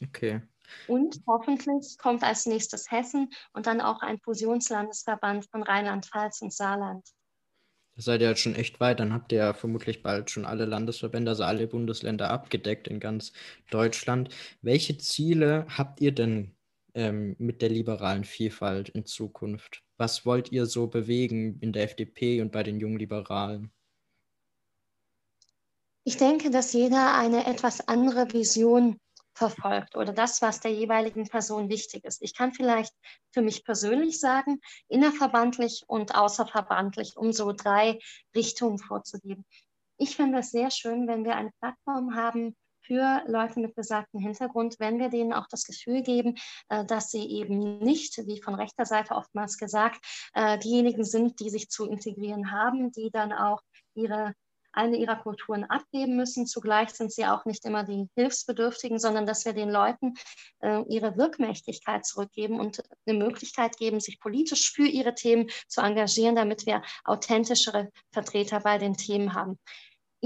Okay. 0.03 0.43
Und 0.89 1.21
hoffentlich 1.27 1.99
kommt 1.99 2.23
als 2.23 2.47
nächstes 2.47 2.91
Hessen 2.91 3.31
und 3.53 3.67
dann 3.67 3.81
auch 3.81 4.03
ein 4.03 4.19
Fusionslandesverband 4.19 5.47
von 5.51 5.63
Rheinland-Pfalz 5.63 6.43
und 6.43 6.53
Saarland. 6.53 7.05
Da 7.97 8.03
seid 8.03 8.21
ihr 8.21 8.27
halt 8.27 8.39
schon 8.39 8.55
echt 8.55 8.79
weit. 8.79 9.01
Dann 9.01 9.13
habt 9.15 9.33
ihr 9.33 9.39
ja 9.39 9.55
vermutlich 9.55 10.03
bald 10.03 10.31
schon 10.31 10.45
alle 10.45 10.67
Landesverbände, 10.67 11.31
also 11.31 11.45
alle 11.45 11.67
Bundesländer 11.67 12.31
abgedeckt 12.31 12.89
in 12.89 13.01
ganz 13.01 13.33
Deutschland. 13.71 14.29
Welche 14.61 14.99
Ziele 14.99 15.67
habt 15.71 16.03
ihr 16.03 16.13
denn 16.13 16.55
ähm, 16.95 17.37
mit 17.39 17.63
der 17.63 17.71
liberalen 17.71 18.25
Vielfalt 18.25 18.91
in 18.91 19.07
Zukunft? 19.07 19.83
Was 19.97 20.27
wollt 20.27 20.53
ihr 20.53 20.67
so 20.67 20.89
bewegen 20.89 21.59
in 21.61 21.73
der 21.73 21.85
FDP 21.85 22.43
und 22.43 22.53
bei 22.53 22.63
den 22.63 22.81
jungen 22.81 22.99
Liberalen? 22.99 23.73
Ich 26.05 26.19
denke, 26.19 26.51
dass 26.51 26.73
jeder 26.73 27.17
eine 27.17 27.47
etwas 27.47 27.89
andere 27.89 28.33
Vision 28.33 29.01
verfolgt 29.37 29.97
oder 29.97 30.13
das, 30.13 30.43
was 30.43 30.61
der 30.61 30.73
jeweiligen 30.73 31.29
Person 31.29 31.69
wichtig 31.69 32.05
ist. 32.05 32.23
Ich 32.23 32.35
kann 32.35 32.53
vielleicht 32.53 32.95
für 33.33 33.43
mich 33.43 33.65
persönlich 33.65 34.19
sagen, 34.19 34.61
innerverbandlich 34.89 35.85
und 35.87 36.15
außerverbandlich, 36.15 37.17
um 37.17 37.33
so 37.33 37.53
drei 37.53 37.99
Richtungen 38.35 38.79
vorzugeben. 38.79 39.45
Ich 39.99 40.17
finde 40.17 40.39
es 40.39 40.51
sehr 40.51 40.71
schön, 40.71 41.07
wenn 41.07 41.25
wir 41.25 41.37
eine 41.37 41.51
Plattform 41.61 42.15
haben 42.15 42.55
für 42.87 43.23
Leute 43.27 43.61
mit 43.61 43.75
besagtem 43.75 44.21
Hintergrund, 44.21 44.77
wenn 44.79 44.99
wir 44.99 45.09
denen 45.09 45.33
auch 45.33 45.49
das 45.49 45.65
Gefühl 45.65 46.03
geben, 46.03 46.37
äh, 46.69 46.85
dass 46.85 47.11
sie 47.11 47.29
eben 47.29 47.79
nicht, 47.79 48.17
wie 48.27 48.41
von 48.41 48.55
rechter 48.55 48.85
Seite 48.85 49.15
oftmals 49.15 49.59
gesagt, 49.59 49.99
äh, 50.35 50.59
diejenigen 50.59 51.05
sind, 51.05 51.41
die 51.41 51.51
sich 51.51 51.69
zu 51.69 51.87
integrieren 51.87 52.53
haben, 52.53 52.93
die 52.93 53.11
dann 53.11 53.33
auch 53.33 53.61
ihre 53.95 54.35
eine 54.77 54.97
ihrer 54.97 55.17
Kulturen 55.17 55.65
abgeben 55.65 56.17
müssen. 56.17 56.47
Zugleich 56.47 56.91
sind 56.91 57.13
sie 57.13 57.27
auch 57.27 57.45
nicht 57.45 57.65
immer 57.65 57.85
die 57.85 58.09
Hilfsbedürftigen, 58.15 58.99
sondern 58.99 59.27
dass 59.27 59.45
wir 59.45 59.53
den 59.53 59.71
Leuten 59.71 60.15
äh, 60.61 60.83
ihre 60.89 61.17
Wirkmächtigkeit 61.17 62.05
zurückgeben 62.05 62.61
und 62.61 62.83
eine 63.07 63.19
Möglichkeit 63.19 63.77
geben, 63.77 64.01
sich 64.01 64.21
politisch 64.21 64.73
für 64.73 64.87
ihre 64.87 65.15
Themen 65.15 65.49
zu 65.67 65.81
engagieren, 65.81 66.37
damit 66.37 66.67
wir 66.67 66.83
authentischere 67.05 67.91
Vertreter 68.13 68.61
bei 68.61 68.79
den 68.79 68.95
Themen 68.95 69.35
haben. 69.35 69.59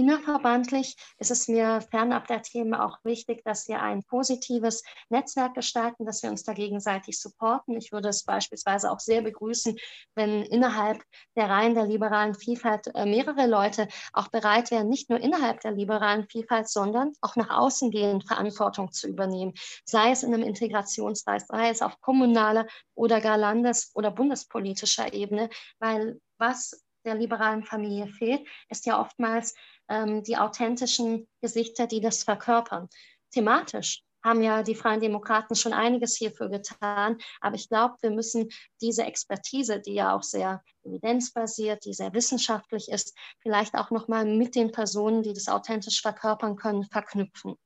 Innerverbandlich 0.00 0.96
ist 1.18 1.30
es 1.30 1.46
mir 1.46 1.82
fernab 1.82 2.26
der 2.26 2.40
Themen 2.40 2.72
auch 2.72 2.96
wichtig, 3.04 3.44
dass 3.44 3.68
wir 3.68 3.82
ein 3.82 4.02
positives 4.02 4.82
Netzwerk 5.10 5.52
gestalten, 5.52 6.06
dass 6.06 6.22
wir 6.22 6.30
uns 6.30 6.42
da 6.42 6.54
gegenseitig 6.54 7.20
supporten. 7.20 7.76
Ich 7.76 7.92
würde 7.92 8.08
es 8.08 8.24
beispielsweise 8.24 8.90
auch 8.90 8.98
sehr 8.98 9.20
begrüßen, 9.20 9.76
wenn 10.14 10.42
innerhalb 10.44 11.02
der 11.36 11.50
Reihen 11.50 11.74
der 11.74 11.84
liberalen 11.84 12.34
Vielfalt 12.34 12.86
äh, 12.94 13.04
mehrere 13.04 13.46
Leute 13.46 13.88
auch 14.14 14.28
bereit 14.28 14.70
wären, 14.70 14.88
nicht 14.88 15.10
nur 15.10 15.20
innerhalb 15.20 15.60
der 15.60 15.72
liberalen 15.72 16.26
Vielfalt, 16.26 16.70
sondern 16.70 17.12
auch 17.20 17.36
nach 17.36 17.50
außen 17.50 17.90
gehend 17.90 18.26
Verantwortung 18.26 18.92
zu 18.92 19.06
übernehmen, 19.06 19.52
sei 19.84 20.12
es 20.12 20.22
in 20.22 20.32
einem 20.32 20.44
Integrationsreis, 20.44 21.46
sei 21.46 21.68
es 21.68 21.82
auf 21.82 22.00
kommunaler 22.00 22.66
oder 22.94 23.20
gar 23.20 23.36
landes- 23.36 23.90
oder 23.92 24.10
bundespolitischer 24.10 25.12
Ebene, 25.12 25.50
weil 25.78 26.18
was 26.38 26.86
der 27.04 27.14
liberalen 27.14 27.64
Familie 27.64 28.06
fehlt, 28.08 28.46
ist 28.68 28.86
ja 28.86 29.00
oftmals 29.00 29.54
ähm, 29.90 30.22
die 30.22 30.38
authentischen 30.38 31.28
Gesichter, 31.42 31.86
die 31.86 32.00
das 32.00 32.22
verkörpern. 32.24 32.88
Thematisch 33.32 34.02
haben 34.22 34.42
ja 34.42 34.62
die 34.62 34.74
Freien 34.74 35.00
Demokraten 35.00 35.54
schon 35.54 35.72
einiges 35.72 36.16
hierfür 36.16 36.48
getan. 36.48 37.18
Aber 37.40 37.56
ich 37.56 37.68
glaube, 37.68 37.96
wir 38.02 38.10
müssen 38.10 38.48
diese 38.80 39.04
Expertise, 39.04 39.80
die 39.80 39.94
ja 39.94 40.14
auch 40.14 40.22
sehr 40.22 40.62
evidenzbasiert, 40.84 41.84
die 41.84 41.94
sehr 41.94 42.12
wissenschaftlich 42.12 42.88
ist, 42.88 43.16
vielleicht 43.40 43.74
auch 43.74 43.90
nochmal 43.90 44.24
mit 44.24 44.54
den 44.54 44.72
Personen, 44.72 45.22
die 45.22 45.32
das 45.32 45.48
authentisch 45.48 46.02
verkörpern 46.02 46.56
können, 46.56 46.84
verknüpfen. 46.84 47.56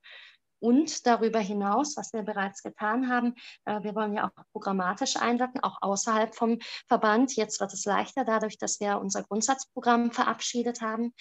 Und 0.60 1.06
darüber 1.06 1.40
hinaus, 1.40 1.94
was 1.96 2.14
wir 2.14 2.22
bereits 2.22 2.62
getan 2.62 3.10
haben, 3.10 3.34
äh, 3.66 3.82
wir 3.82 3.94
wollen 3.94 4.14
ja 4.14 4.28
auch 4.28 4.44
programmatisch 4.52 5.16
einwirken, 5.16 5.62
auch 5.62 5.76
außerhalb 5.82 6.34
vom 6.34 6.58
Verband. 6.86 7.36
Jetzt 7.36 7.60
wird 7.60 7.74
es 7.74 7.84
leichter, 7.84 8.24
dadurch, 8.24 8.56
dass 8.56 8.80
wir 8.80 8.98
unser 8.98 9.24
Grundsatzprogramm 9.24 10.10
verabschiedet 10.10 10.80
haben. 10.80 11.12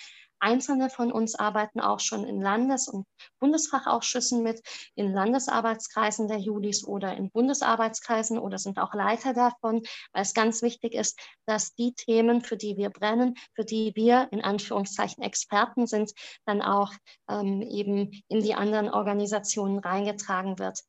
Einzelne 0.43 0.89
von 0.89 1.12
uns 1.12 1.35
arbeiten 1.35 1.79
auch 1.79 2.00
schon 2.00 2.25
in 2.25 2.41
Landes- 2.41 2.89
und 2.89 3.07
Bundesfachausschüssen 3.39 4.43
mit, 4.43 4.62
in 4.95 5.13
Landesarbeitskreisen 5.13 6.27
der 6.27 6.38
Judis 6.38 6.85
oder 6.85 7.15
in 7.15 7.31
Bundesarbeitskreisen 7.31 8.38
oder 8.38 8.57
sind 8.57 8.77
auch 8.77 8.93
Leiter 8.93 9.33
davon, 9.33 9.81
weil 10.12 10.21
es 10.21 10.33
ganz 10.33 10.62
wichtig 10.62 10.93
ist, 10.93 11.19
dass 11.45 11.73
die 11.75 11.93
Themen, 11.93 12.41
für 12.41 12.57
die 12.57 12.75
wir 12.75 12.89
brennen, 12.89 13.35
für 13.55 13.63
die 13.63 13.93
wir 13.95 14.27
in 14.31 14.43
Anführungszeichen 14.43 15.23
Experten 15.23 15.88
sind, 15.88 16.12
dann 16.45 16.62
auch 16.62 16.91
ähm, 17.29 17.62
eben 17.62 18.12
in 18.27 18.41
die 18.41 18.53
anderen 18.53 18.89
Organisationen 18.89 19.79
reingetragen 19.79 20.59
wird. 20.59 20.79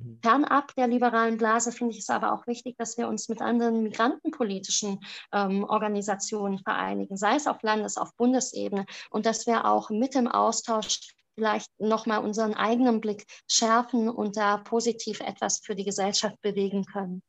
Mhm. 0.00 0.18
Fernab 0.22 0.74
der 0.74 0.88
liberalen 0.88 1.36
Blase 1.38 1.72
finde 1.72 1.92
ich 1.92 2.00
es 2.00 2.10
aber 2.10 2.32
auch 2.32 2.46
wichtig, 2.46 2.76
dass 2.76 2.96
wir 2.98 3.08
uns 3.08 3.28
mit 3.28 3.40
anderen 3.40 3.82
migrantenpolitischen 3.82 5.00
ähm, 5.32 5.64
Organisationen 5.64 6.58
vereinigen, 6.58 7.16
sei 7.16 7.36
es 7.36 7.46
auf 7.46 7.62
Landes-, 7.62 7.96
auf 7.96 8.14
Bundesebene 8.16 8.86
und 9.10 9.26
dass 9.26 9.46
wir 9.46 9.64
auch 9.64 9.90
mit 9.90 10.14
dem 10.14 10.28
Austausch 10.28 11.14
vielleicht 11.34 11.70
nochmal 11.78 12.24
unseren 12.24 12.54
eigenen 12.54 13.00
Blick 13.00 13.24
schärfen 13.48 14.08
und 14.08 14.36
da 14.36 14.58
positiv 14.58 15.20
etwas 15.20 15.60
für 15.60 15.76
die 15.76 15.84
Gesellschaft 15.84 16.40
bewegen 16.40 16.84
können. 16.84 17.22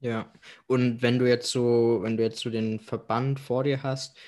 Ja, 0.00 0.30
und 0.66 1.02
wenn 1.02 1.18
du 1.18 1.26
jetzt 1.26 1.50
so, 1.50 2.00
wenn 2.02 2.16
du 2.16 2.24
jetzt 2.24 2.40
so 2.40 2.50
den 2.50 2.80
Verband 2.80 3.38
vor 3.40 3.64
dir 3.64 3.82
hast, 3.82 4.18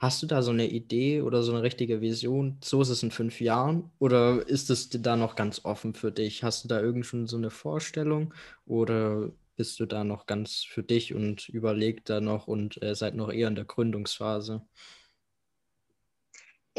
Hast 0.00 0.22
du 0.22 0.26
da 0.26 0.42
so 0.42 0.50
eine 0.50 0.68
Idee 0.70 1.20
oder 1.22 1.42
so 1.42 1.52
eine 1.52 1.62
richtige 1.62 2.00
Vision? 2.00 2.58
So 2.64 2.80
ist 2.82 2.88
es 2.88 3.02
in 3.02 3.10
fünf 3.10 3.40
Jahren? 3.40 3.90
Oder 3.98 4.46
ist 4.48 4.70
es 4.70 4.88
da 4.90 5.16
noch 5.16 5.36
ganz 5.36 5.64
offen 5.64 5.94
für 5.94 6.10
dich? 6.10 6.42
Hast 6.42 6.64
du 6.64 6.68
da 6.68 6.80
irgend 6.80 7.04
schon 7.06 7.26
so 7.26 7.36
eine 7.36 7.50
Vorstellung? 7.50 8.32
Oder 8.66 9.30
bist 9.56 9.78
du 9.78 9.84
da 9.86 10.02
noch 10.04 10.24
ganz 10.26 10.64
für 10.64 10.82
dich 10.82 11.14
und 11.14 11.48
überlegt 11.50 12.08
da 12.08 12.20
noch 12.22 12.46
und 12.48 12.82
äh, 12.82 12.94
seid 12.94 13.14
noch 13.14 13.30
eher 13.30 13.48
in 13.48 13.54
der 13.56 13.66
Gründungsphase? 13.66 14.62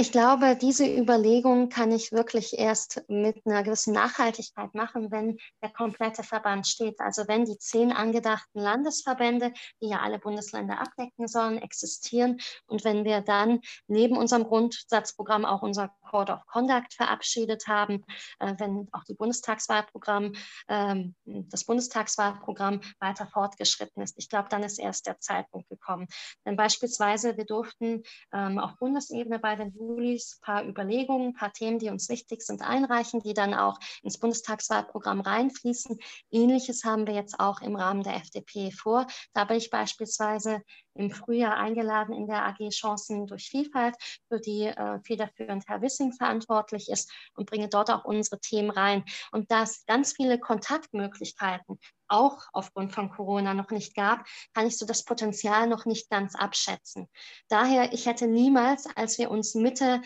Ich 0.02 0.12
glaube, 0.12 0.58
diese 0.60 0.88
Überlegung 0.88 1.70
kann 1.70 1.92
ich 1.92 2.12
wirklich 2.12 2.58
erst 2.58 3.04
mit 3.08 3.46
einer 3.46 3.62
gewissen 3.62 3.94
Nachhaltigkeit 3.94 4.74
machen, 4.74 5.12
wenn 5.12 5.38
der 5.62 5.70
komplette 5.70 6.24
Verband 6.24 6.66
steht. 6.66 7.00
Also 7.00 7.28
wenn 7.28 7.46
die 7.46 7.60
zehn 7.60 7.92
angedachten 7.92 8.60
Landesverbände, 8.60 9.54
die 9.80 9.90
ja 9.90 10.00
alle 10.00 10.18
Bundesländer 10.18 10.82
abdecken 10.82 11.28
sollen, 11.28 11.60
existieren 11.60 12.40
und 12.66 12.84
wenn 12.84 13.06
wir 13.06 13.22
dann 13.22 13.60
neben 13.86 14.18
unserem 14.18 14.46
Grundsatzprogramm 14.46 15.46
auch 15.46 15.62
unser 15.62 15.94
Code 16.12 16.34
of 16.34 16.46
Conduct 16.46 16.94
verabschiedet 16.94 17.68
haben, 17.68 18.04
äh, 18.40 18.54
wenn 18.58 18.90
auch 18.92 19.06
die 19.06 19.14
Bundestagswahlprogramm, 19.14 20.34
äh, 20.68 21.06
das 21.26 21.64
Bundestagswahlprogramm 21.64 22.82
weiter 23.00 23.28
fortgeschritten 23.28 24.04
ist. 24.04 24.18
Ich 24.18 24.28
glaube, 24.28 24.50
dann 24.50 24.62
ist 24.64 24.78
erst 24.78 25.08
der 25.08 25.20
Zeitpunkt 25.20 25.70
gekommen. 25.70 26.08
Denn 26.46 26.58
beispielsweise, 26.58 27.38
wir 27.38 27.46
durften 27.46 28.04
ähm, 28.34 28.60
auf 28.60 28.78
Bundesebene 28.78 29.40
bei 29.40 29.56
den 29.56 29.74
Julis 29.74 30.38
ein 30.38 30.42
paar 30.42 30.66
Überlegungen, 30.66 31.30
ein 31.30 31.34
paar 31.34 31.54
Themen, 31.54 31.80
die 31.80 31.90
uns 31.90 32.10
wichtig 32.10 32.42
sind, 32.42 32.62
einreichen, 32.62 33.22
die 33.22 33.34
dann 33.34 33.54
auch 33.54 33.80
ins 34.04 34.20
Bundestagswahlprogramm 34.20 35.22
reinfließen. 35.22 35.98
Ähnliches 36.30 36.84
haben 36.84 37.08
wir 37.08 37.14
jetzt 37.14 37.40
auch 37.40 37.62
im 37.62 37.78
Rahmen 37.78 38.04
der 38.04 38.18
FDP 38.18 38.72
vor. 38.72 39.08
Da 39.34 39.46
bin 39.46 39.58
ich 39.58 39.70
beispielsweise 39.70 40.62
im 40.94 41.10
Frühjahr 41.10 41.56
eingeladen 41.56 42.14
in 42.14 42.28
der 42.28 42.46
AG 42.46 42.70
Chancen 42.70 43.28
durch 43.28 43.48
Vielfalt, 43.50 43.96
für 44.28 44.40
die 44.40 44.66
äh, 44.66 45.00
federführend 45.04 45.68
Herr 45.68 45.82
Wissing 45.82 46.01
verantwortlich 46.12 46.90
ist 46.90 47.12
und 47.36 47.50
bringe 47.50 47.70
dort 47.70 47.92
auch 47.92 48.04
unsere 48.06 48.40
Themen 48.40 48.70
rein. 48.70 49.04
Und 49.32 49.52
da 49.52 49.64
es 49.64 49.86
ganz 49.86 50.14
viele 50.14 50.40
Kontaktmöglichkeiten 50.40 51.80
auch 52.08 52.42
aufgrund 52.54 52.94
von 52.94 53.10
Corona 53.10 53.54
noch 53.54 53.72
nicht 53.72 53.96
gab, 53.96 54.26
kann 54.54 54.68
ich 54.68 54.78
so 54.78 54.86
das 54.86 55.06
Potenzial 55.06 55.68
noch 55.68 55.86
nicht 55.86 56.10
ganz 56.10 56.36
abschätzen. 56.36 57.08
Daher, 57.48 57.94
ich 57.94 58.06
hätte 58.06 58.28
niemals, 58.28 58.88
als 58.96 59.18
wir 59.18 59.32
uns 59.32 59.56
Mitte 59.56 60.02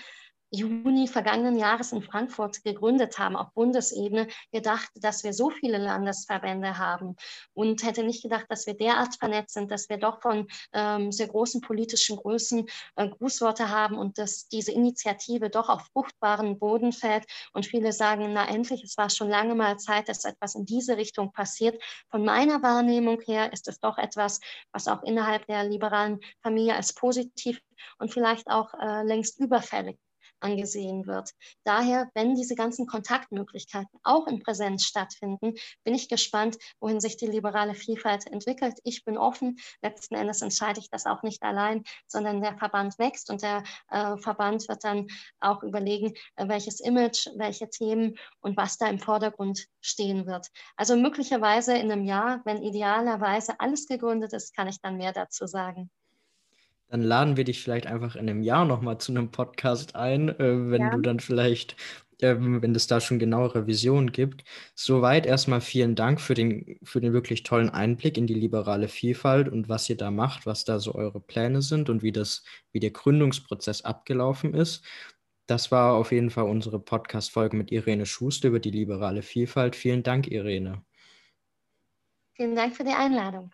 Juni 0.56 1.08
vergangenen 1.08 1.58
Jahres 1.58 1.92
in 1.92 2.02
Frankfurt 2.02 2.64
gegründet 2.64 3.20
haben, 3.20 3.36
auf 3.36 3.52
Bundesebene, 3.54 4.28
gedacht, 4.52 4.90
dass 4.96 5.24
wir 5.24 5.34
so 5.34 5.50
viele 5.50 5.78
Landesverbände 5.78 6.78
haben 6.78 7.16
und 7.54 7.84
hätte 7.84 8.04
nicht 8.04 8.24
gedacht, 8.24 8.46
dass 8.50 8.66
wir 8.66 8.74
derart 8.76 9.16
vernetzt 9.16 9.54
sind, 9.54 9.70
dass 9.72 9.90
wir 9.90 9.98
doch 9.98 10.22
von 10.22 10.48
ähm, 10.74 11.12
sehr 11.12 11.28
großen 11.28 11.62
politischen 11.62 12.18
Größen 12.18 12.66
äh, 12.96 13.10
Grußworte 13.10 13.70
haben 13.70 13.98
und 13.98 14.18
dass 14.18 14.48
diese 14.48 14.72
Initiative 14.72 15.50
doch 15.50 15.70
auf 15.70 15.88
fruchtbaren 15.94 16.58
Boden 16.58 16.94
fällt. 16.94 17.26
Und 17.54 17.66
viele 17.66 17.92
sagen, 17.92 18.32
na 18.34 18.48
endlich, 18.48 18.84
es 18.84 18.98
war 18.98 19.10
schon 19.10 19.30
lange 19.30 19.56
mal 19.56 19.78
Zeit, 19.78 20.08
dass 20.10 20.26
etwas 20.26 20.56
in 20.56 20.66
diese 20.66 20.98
Richtung 20.98 21.32
passiert. 21.34 21.82
Von 22.10 22.24
meiner 22.24 22.64
Wahrnehmung 22.64 23.20
her 23.22 23.52
ist 23.52 23.68
es 23.68 23.80
doch 23.80 23.98
etwas, 23.98 24.40
was 24.72 24.88
auch 24.88 25.04
innerhalb 25.04 25.46
der 25.48 25.66
liberalen 25.66 26.20
Familie 26.42 26.76
als 26.76 26.94
positiv 26.94 27.60
und 28.00 28.14
vielleicht 28.14 28.48
auch 28.48 28.74
äh, 28.80 29.04
längst 29.04 29.40
überfällig 29.40 29.98
angesehen 30.46 31.08
wird. 31.08 31.32
Daher, 31.64 32.10
wenn 32.14 32.36
diese 32.36 32.56
ganzen 32.56 32.86
Kontaktmöglichkeiten 32.86 34.00
auch 34.04 34.28
in 34.28 34.40
Präsenz 34.40 34.84
stattfinden, 34.84 35.56
bin 35.84 35.96
ich 35.96 36.08
gespannt, 36.08 36.58
wohin 36.80 37.00
sich 37.00 37.18
die 37.18 37.25
liberale 37.25 37.74
Vielfalt 37.74 38.28
entwickelt. 38.28 38.78
Ich 38.84 39.04
bin 39.04 39.18
offen. 39.18 39.58
Letzten 39.82 40.16
Endes 40.16 40.42
entscheide 40.42 40.80
ich 40.80 40.90
das 40.90 41.06
auch 41.06 41.24
nicht 41.24 41.42
allein, 41.44 41.84
sondern 42.08 42.42
der 42.42 42.58
Verband 42.58 42.98
wächst 43.00 43.30
und 43.30 43.42
der 43.42 43.64
äh, 43.90 44.18
Verband 44.18 44.68
wird 44.70 44.84
dann 44.84 45.08
auch 45.40 45.64
überlegen, 45.64 46.14
äh, 46.36 46.48
welches 46.48 46.80
Image, 46.80 47.28
welche 47.36 47.70
Themen 47.70 48.16
und 48.42 48.56
was 48.56 48.78
da 48.78 48.88
im 48.88 49.00
Vordergrund 49.00 49.66
stehen 49.82 50.28
wird. 50.28 50.48
Also 50.78 50.96
möglicherweise 50.96 51.75
in 51.75 51.92
einem 51.92 52.06
Jahr, 52.06 52.42
wenn 52.46 52.62
idealerweise 52.62 53.60
alles 53.60 53.88
gegründet 53.88 54.34
ist, 54.34 54.56
kann 54.56 54.68
ich 54.68 54.80
dann 54.82 54.98
mehr 54.98 55.14
dazu 55.14 55.48
sagen. 55.48 55.90
Dann 56.96 57.04
laden 57.04 57.36
wir 57.36 57.44
dich 57.44 57.62
vielleicht 57.62 57.88
einfach 57.88 58.16
in 58.16 58.30
einem 58.30 58.42
Jahr 58.42 58.64
nochmal 58.64 58.98
zu 59.00 59.12
einem 59.12 59.30
Podcast 59.30 59.98
ein, 59.98 60.30
äh, 60.30 60.72
wenn 60.72 60.81
ja. 60.81 60.92
du 60.92 61.01
dann 61.01 61.20
vielleicht, 61.20 61.75
äh, 62.22 62.38
wenn 62.40 62.74
es 62.74 62.88
da 62.88 63.01
schon 63.01 63.20
genauere 63.20 63.68
Visionen 63.68 64.14
gibt. 64.14 64.46
Soweit 64.75 65.25
erstmal 65.25 65.60
vielen 65.60 65.96
Dank 65.96 66.22
für 66.22 66.36
den, 66.36 66.79
für 66.84 67.01
den 67.01 67.12
wirklich 67.12 67.44
tollen 67.44 67.70
Einblick 67.70 68.18
in 68.18 68.27
die 68.27 68.34
liberale 68.34 68.88
Vielfalt 68.88 69.50
und 69.50 69.68
was 69.68 69.90
ihr 69.90 69.98
da 69.98 70.10
macht, 70.10 70.46
was 70.46 70.64
da 70.64 70.79
so 70.79 70.96
eure 70.96 71.20
Pläne 71.20 71.62
sind 71.62 71.90
und 71.90 72.01
wie 72.01 72.14
das, 72.14 72.46
wie 72.72 72.79
der 72.79 72.92
Gründungsprozess 72.92 73.81
abgelaufen 73.81 74.53
ist. 74.53 74.81
Das 75.48 75.72
war 75.72 75.96
auf 75.96 76.14
jeden 76.14 76.29
Fall 76.29 76.46
unsere 76.46 76.79
Podcast-Folge 76.79 77.58
mit 77.58 77.74
Irene 77.74 78.05
Schuster 78.05 78.48
über 78.48 78.62
die 78.62 78.72
liberale 78.72 79.22
Vielfalt. 79.22 79.75
Vielen 79.75 80.01
Dank, 80.01 80.31
Irene. 80.31 80.81
Vielen 82.38 82.55
Dank 82.55 82.74
für 82.74 82.86
die 82.86 82.96
Einladung. 82.96 83.51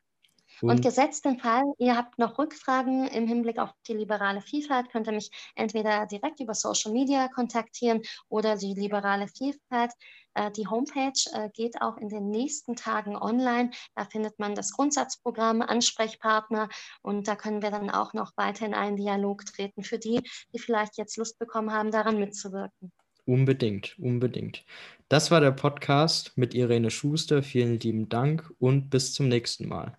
Und 0.61 0.81
gesetzt 0.81 1.25
den 1.25 1.39
Fall, 1.39 1.63
ihr 1.77 1.95
habt 1.95 2.19
noch 2.19 2.37
Rückfragen 2.37 3.07
im 3.07 3.27
Hinblick 3.27 3.57
auf 3.57 3.71
die 3.87 3.93
liberale 3.93 4.41
Vielfalt, 4.41 4.89
könnt 4.89 5.07
ihr 5.07 5.13
mich 5.13 5.31
entweder 5.55 6.05
direkt 6.05 6.39
über 6.39 6.53
Social 6.53 6.91
Media 6.91 7.27
kontaktieren 7.29 8.01
oder 8.29 8.55
die 8.55 8.73
liberale 8.73 9.27
Vielfalt. 9.27 9.91
Äh, 10.33 10.51
die 10.51 10.67
Homepage 10.67 11.19
äh, 11.33 11.49
geht 11.53 11.81
auch 11.81 11.97
in 11.97 12.09
den 12.09 12.29
nächsten 12.29 12.75
Tagen 12.75 13.15
online. 13.15 13.71
Da 13.95 14.05
findet 14.05 14.39
man 14.39 14.55
das 14.55 14.71
Grundsatzprogramm, 14.71 15.61
Ansprechpartner 15.61 16.69
und 17.01 17.27
da 17.27 17.35
können 17.35 17.61
wir 17.61 17.71
dann 17.71 17.89
auch 17.89 18.13
noch 18.13 18.31
weiter 18.37 18.65
in 18.65 18.73
einen 18.73 18.97
Dialog 18.97 19.45
treten 19.45 19.83
für 19.83 19.99
die, 19.99 20.21
die 20.53 20.59
vielleicht 20.59 20.97
jetzt 20.97 21.17
Lust 21.17 21.39
bekommen 21.39 21.71
haben, 21.71 21.91
daran 21.91 22.19
mitzuwirken. 22.19 22.91
Unbedingt, 23.25 23.97
unbedingt. 23.99 24.65
Das 25.07 25.31
war 25.31 25.41
der 25.41 25.51
Podcast 25.51 26.33
mit 26.35 26.53
Irene 26.53 26.89
Schuster. 26.89 27.43
Vielen 27.43 27.79
lieben 27.79 28.09
Dank 28.09 28.51
und 28.59 28.89
bis 28.89 29.13
zum 29.13 29.27
nächsten 29.27 29.67
Mal. 29.67 29.97